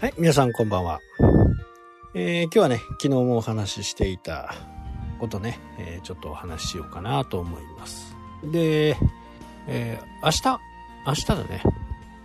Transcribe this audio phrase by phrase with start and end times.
[0.00, 0.98] はい、皆さんこんばんは。
[2.14, 4.54] えー、今日はね、昨日もお話ししていた
[5.18, 8.16] ことね、えー、ちょっとお話ししようかなと思います。
[8.50, 8.96] で、
[9.68, 10.58] えー、明日、
[11.06, 11.62] 明日だね、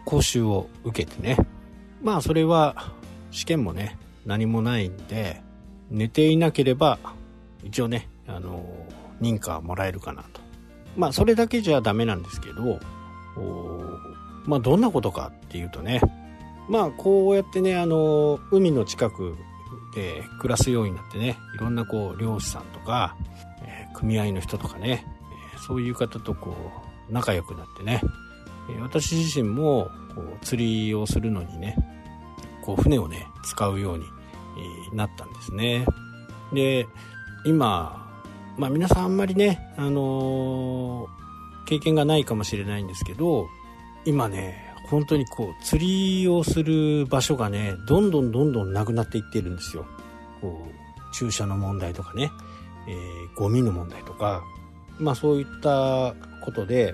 [0.06, 1.36] 講習を受けてね、
[2.02, 2.94] まあそれは
[3.32, 5.42] 試験もね、何もないんで、
[5.92, 6.98] 寝ていなければ、
[7.62, 8.66] 一応ね、あの、
[9.20, 10.40] 認可もらえるかなと。
[10.96, 12.80] まあそれだけじゃダメなんですけど、
[14.46, 16.00] まあどんなことかっていうとね、
[16.68, 19.36] まあこうやってねあの海の近く
[19.94, 23.16] で暮らすようになってねいろんなこう漁師さんとか、
[23.64, 25.06] えー、組合の人とかね、
[25.66, 26.56] そういう方とこ
[27.10, 28.02] う仲良くなってね、
[28.70, 31.76] えー、私自身もこう釣りをするのにね
[32.62, 34.06] こう船をね使うように、
[34.94, 35.86] なったんですね。
[36.54, 36.88] で
[37.46, 38.10] 今
[38.58, 41.08] まあ皆さんあんまりねあの
[41.68, 43.48] 経験がないかもしれないんですけど
[44.06, 49.86] 今ね本当にこう釣りをする場所がねどんどんどんどんなくなっていってるんですよ。
[50.42, 52.32] こう駐車の問題とかね、
[52.88, 54.44] えー、ゴミの問題とか
[55.00, 56.94] まあそういったことで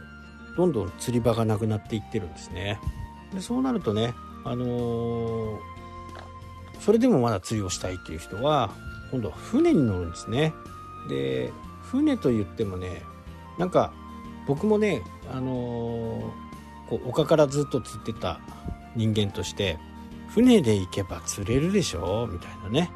[0.58, 2.80] どんどん釣り場がなくなっていってるんですね。
[3.34, 5.60] でそうなるとねあのー、
[6.80, 8.72] それでもまだ釣りをしたいっていう人は
[9.12, 10.54] 今度は船に乗るんですね。
[11.10, 13.02] で船と言ってもね
[13.58, 13.92] なんか
[14.48, 16.51] 僕もねあのー
[16.92, 18.42] こう丘からずっと釣ってた
[18.98, 19.80] 人間として
[20.28, 22.28] 船で行けば釣れるでしょ？
[22.30, 22.92] みたいなね、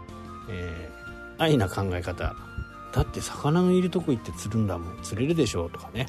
[0.49, 2.35] えー、安易な考え方。
[2.93, 5.01] だって魚のいるとこ行って釣るんだもん。
[5.01, 5.69] 釣れるでしょ？
[5.69, 6.07] とかね、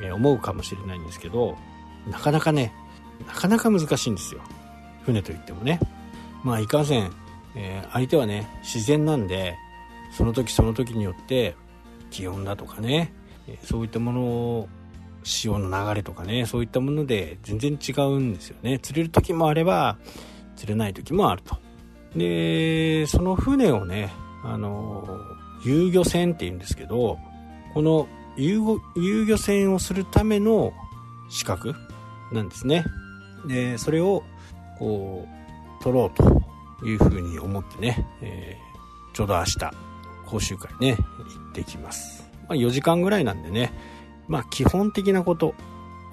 [0.00, 1.58] えー、思うかもしれないんですけど
[2.10, 2.72] なかなかね
[3.26, 4.40] なかなか難しいんですよ。
[5.04, 5.80] 船といってもね。
[6.44, 7.10] まあいかんせん、
[7.54, 9.54] えー、相手はね自然なんで
[10.16, 11.54] その時その時によって
[12.10, 13.12] 気温だとかね
[13.64, 14.68] そういったものを
[15.22, 18.78] 潮の流れとかねそういったもので全然違うんですよね。
[18.78, 19.98] 釣れる時もあれば
[20.56, 21.56] 釣れない時もあると。
[22.16, 24.12] でその船をね
[24.44, 25.06] あの
[25.64, 27.18] 遊漁船っていうんですけど
[27.74, 30.72] この遊漁船をするための
[31.28, 31.74] 資格
[32.32, 32.84] なんですね。
[33.46, 34.22] でそれを
[34.78, 35.26] こ
[35.80, 39.70] う取ろうというふうに思ってね、えー、ちょうど明日
[40.26, 43.72] 講習会ね行ってきます、まあ、4時間ぐらいなんでね
[44.28, 45.54] まあ、基本的なこと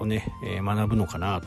[0.00, 1.46] をね、えー、学ぶのかなと。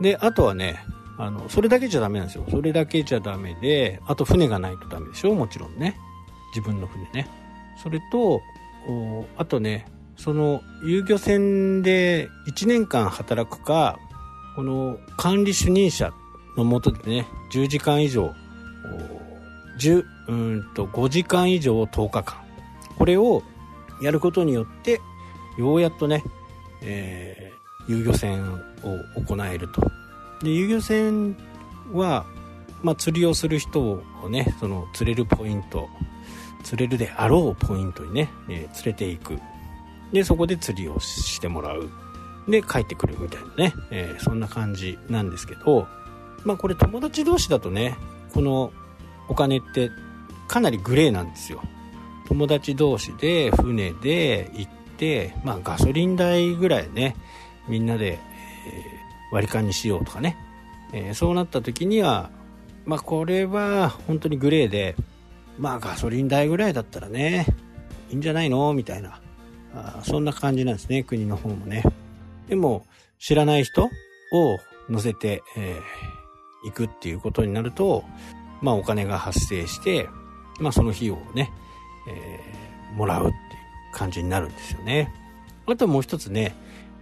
[0.00, 0.84] で、あとはね、
[1.18, 2.44] あの、それだけじゃダメなんですよ。
[2.50, 5.34] それだけじゃダメで、あと船がないとダメでしょ？
[5.34, 5.98] もちろんね。
[6.54, 7.28] 自分の船ね。
[7.82, 8.40] それと、
[9.36, 13.98] あとね、その遊漁船で1年間働くか、
[14.56, 16.12] この管理主任者
[16.56, 18.32] のもとでね、10時間以上、
[19.78, 22.38] 10うんと5時間以上10日間。
[22.98, 23.42] これを
[24.02, 25.00] やることによって、
[25.56, 26.22] ようやっとね、
[26.82, 28.52] えー、遊漁船
[28.82, 29.82] を行えると。
[30.42, 31.36] で、遊漁船
[31.92, 32.26] は、
[32.82, 35.88] まあ、釣りをする人をね、その釣れるポイント、
[36.62, 39.38] 釣れるであろうポイントにね、えー、連れていく。
[40.12, 41.90] で、そこで釣りをしてもらう。
[42.48, 45.88] で、帰ってくるみたいなね、えー、そんな感じなんですけど、
[46.44, 47.96] まあこれ友達同士だとね、
[48.32, 48.72] この
[49.28, 49.90] お金って
[50.46, 51.62] かなりグレーなんですよ。
[52.28, 54.72] 友達同士で船で行っ、
[55.44, 57.16] まあ、ガソリン代ぐらいね
[57.68, 58.18] みんなで、え、
[59.32, 60.36] 割り勘にしようとかね、
[60.92, 62.30] え、そうなった時には
[62.84, 64.96] まあこれは本当にグレーで
[65.58, 67.46] まあガソリン代ぐらいだったらね
[68.10, 68.72] いいんじゃないの？
[68.72, 69.20] みたいな。
[69.74, 71.82] あそんな感じなんですね国の方もね。
[72.48, 72.86] でも
[73.18, 73.88] 知らない人を
[74.88, 78.04] 乗せて、えー、行くっていうことになると
[78.62, 80.08] まあお金が発生して
[80.60, 81.50] まあその費用をね、
[82.08, 83.36] えー、もらうっていう。
[83.96, 85.10] 感じになるんですよね。
[85.66, 86.54] あともう一つね、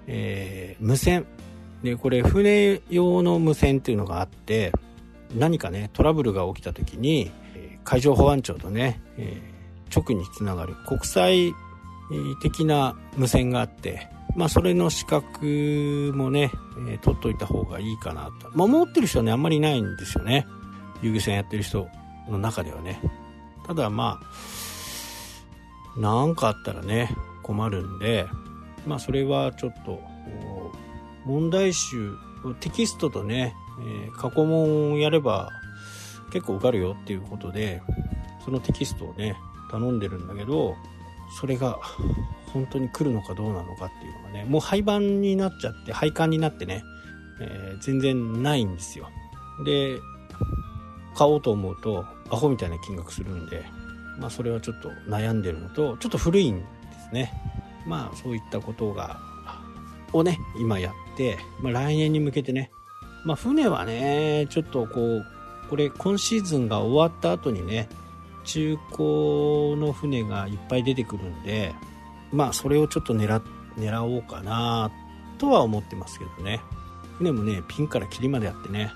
[0.06, 1.26] えー、無線。
[1.82, 4.72] で、これ船用の無線っていうのがあって、
[5.34, 7.32] 何かね、トラブルが起きた時に、
[7.82, 11.52] 海上保安庁とね、えー、直につながる国際
[12.40, 16.52] 的な無線があって、まあそれの資格もね、
[16.88, 18.50] えー、取っといた方がいいかなと。
[18.54, 20.46] まあ持ってる人はね、あんまりいないんですよね。
[21.02, 21.88] 遊漁船やってる人
[22.28, 23.00] の中ではね。
[23.66, 24.26] ただまあ、
[25.96, 28.26] 何かあったらね困るんで
[28.86, 30.00] まあそれはちょっと
[31.24, 32.14] 問題集
[32.60, 35.50] テキストとね、えー、過去問をやれば
[36.32, 37.80] 結構受かるよっていうことで
[38.44, 39.36] そのテキストをね
[39.70, 40.74] 頼んでるんだけど
[41.40, 41.78] それが
[42.52, 46.84] 本当に来るのかどうなのかっていうのがねもう廃盤になっちゃって廃刊になってね、
[47.40, 49.08] えー、全然ないんですよ。
[49.64, 49.98] で
[51.16, 53.64] 買おうと思うとアホみたいな金額するんで
[54.18, 56.64] まあ、それはちょっと悩んでるのとちょっと古いんで
[57.08, 57.32] すね。
[57.86, 59.20] まあそういったことが
[60.12, 62.70] をね今やって、まあ、来年に向けてね、
[63.24, 65.26] まあ、船はねちょっとこう
[65.68, 67.88] これ今シーズンが終わった後にね
[68.44, 71.74] 中古の船がいっぱい出てくるんで
[72.32, 73.42] まあそれをちょっと狙
[73.76, 74.90] 狙おうかな
[75.38, 76.60] とは思ってますけどね。
[77.18, 78.92] 船もねピンからキリまであってね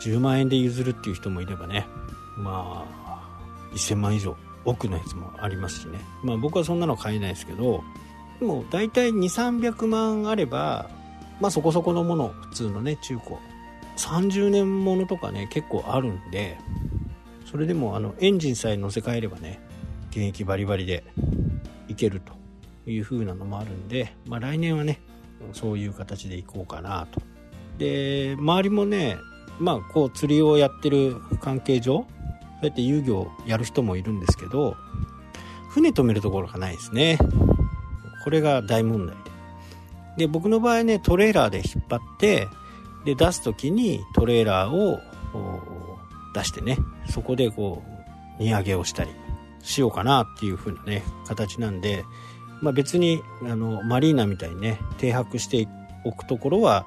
[0.00, 1.86] 10万円で譲るっていう人もいればね
[2.36, 5.98] まあ1000万以上奥のやつもありますしね。
[6.22, 7.82] まあ僕はそんなの買えないですけど
[8.40, 10.90] でも大体2300万あれば
[11.40, 13.36] まあそこそこのもの普通のね中古。
[13.96, 16.58] 30年ものとかね結構あるんで
[17.50, 19.60] それでもあのエンジンさえ乗せ替えればね
[20.10, 21.04] 現役バリバリで
[21.88, 22.32] いけると
[22.90, 25.00] いう風なのもあるんで、まあ、来年はね
[25.52, 27.20] そういう形でいこうかなと。
[27.78, 29.16] で周りもね
[29.58, 32.06] まあこう釣りをやってる関係上
[32.62, 34.76] そうやって遊漁やる人もいるんですけど
[35.68, 37.18] 船止めるところがないですね。
[38.22, 39.16] これが大問題。
[40.16, 42.46] で僕の場合ねトレーラーで引っ張って
[43.04, 45.00] で出す時にトレーラーを
[46.34, 46.78] 出してね
[47.10, 47.82] そこでこ
[48.38, 49.10] う荷上げをしたり
[49.62, 52.04] しようかなっていう風なね形なんで、
[52.60, 55.66] まあ、別にあのマリーナみたいにね停泊して
[56.04, 56.86] おくところは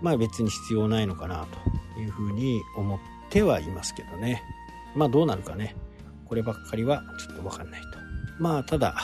[0.00, 1.46] まあ別に必要ないのかな
[1.94, 2.98] というふうに思っ
[3.30, 4.42] てはいますけどね。
[4.94, 5.76] まあどうなるかね。
[6.26, 7.88] こればっかりはちょっとわかんないと。
[8.38, 8.96] まあただ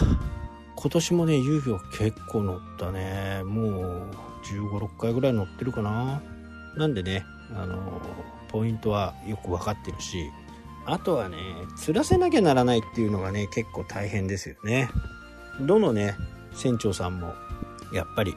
[0.77, 3.43] 今年もね遊戯を結構乗ったね。
[3.45, 4.11] もう
[4.45, 6.23] 1 5 6回ぐらい乗ってるかな。
[6.77, 7.25] なんでね
[7.55, 8.01] あの
[8.49, 10.31] ポイントはよく分かってるし
[10.87, 11.37] あとはね
[11.77, 14.89] 釣らせなきゃならないっていうのがね結構大変ですよね。
[15.61, 16.15] どのね
[16.55, 17.35] 船長さんも
[17.93, 18.35] やっぱり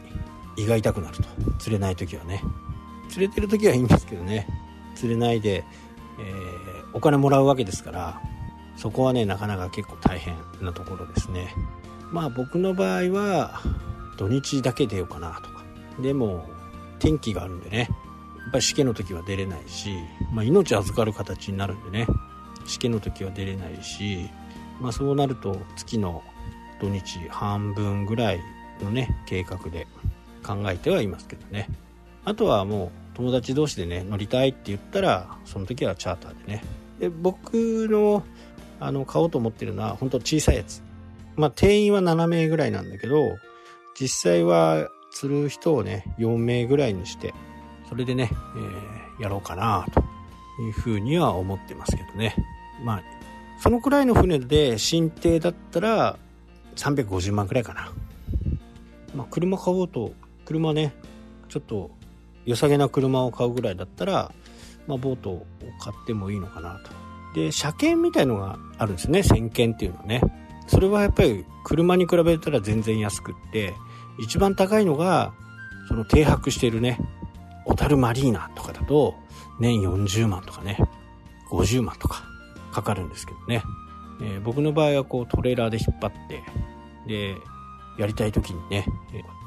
[0.57, 1.24] 胃が痛くなると。
[1.59, 2.44] 釣れない時はね。
[3.09, 4.48] 釣れてる時はいいんですけどね。
[4.95, 5.63] 釣れないで、
[7.01, 8.21] お金もらうわけですから
[8.77, 11.51] そこはねなかなか結構大変なところですね。
[12.12, 13.59] まあ僕の場合は
[14.18, 15.63] 土日だけ出ようかなとか。
[16.00, 16.48] でも
[17.00, 17.80] 天気があるんでね。
[17.80, 17.86] や
[18.50, 19.95] っぱり試験の時は出れないし、
[20.31, 22.06] まあ、命預かる形になるんでね。
[22.68, 24.30] 試験の時は出れないし、
[24.80, 26.21] まあ、そうなると月の
[26.80, 28.42] 土日半分ぐらい
[28.83, 29.88] のね計画で
[30.45, 31.68] 考えてはいますけどね。
[32.25, 36.63] あとはもう友達同士でね乗りたいって言ったらその時はチャーターでね。
[37.01, 38.24] で僕の
[38.80, 40.83] あの買おうと思ってるのは本当小さいやつ。
[41.36, 43.38] まあ定員は7名ぐらいなんだけど
[44.00, 47.33] 実際は釣る人をね4名ぐらいにして
[47.89, 48.30] それでね、
[49.19, 50.01] えー、やろうかなと
[50.62, 52.36] いうふうには思ってますけどね。
[52.83, 53.03] まあ
[53.59, 56.18] そのくらいの船で新艇だったら
[56.75, 57.92] 350万くらいかな。
[59.15, 60.13] まあ車買おうと
[60.45, 60.94] 車ね
[61.50, 61.89] ちょっと
[62.45, 64.31] 良さげな車を買うぐらいだったら、
[64.88, 65.45] まあ、ボートを
[65.80, 66.92] 買ってもいいのかなと。
[67.33, 69.24] で車検みたいのがあるんですね。
[69.24, 70.22] 先検っていうのはね。
[70.68, 73.74] それはやっぱり車に比べたら全然安くって
[74.19, 75.33] 一番高いのが
[75.88, 77.00] その停泊してるね。
[77.66, 79.16] 小樽マリーナとかだと
[79.60, 80.78] 年40万とかね。
[81.51, 82.24] 50万とか
[82.72, 83.62] かかるんですけどね、
[84.22, 86.44] えー、僕の場合はこうトレーラーで引っ張って
[87.07, 87.36] で
[88.00, 88.86] やりたい時にね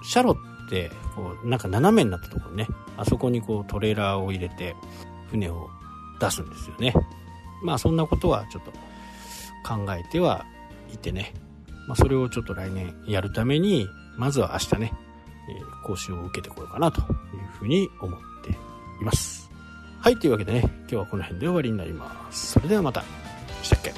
[0.04, 2.68] シャロってこうなんか斜めになったところね。
[2.96, 4.76] あそこにこうトレーラーを入れて
[5.30, 5.68] 船を
[6.20, 6.94] 出すんですよね。
[7.62, 8.72] まあそんなことはちょっと
[9.66, 10.44] 考えては
[10.92, 11.32] いてね、
[11.88, 14.92] まあ、それをちょっと来年やるためにまずは明日ね、
[15.48, 17.06] えー、講習を受けてこようかなという
[17.58, 18.54] ふうに思ってい
[19.02, 19.50] ます。
[20.00, 22.52] はいというわけでね今日はこの辺で終わりになります。
[22.52, 23.02] それではまた。
[23.62, 23.93] したっけ？